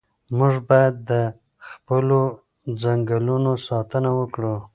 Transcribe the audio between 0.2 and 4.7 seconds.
موږ باید د خپلو ځنګلونو ساتنه وکړو.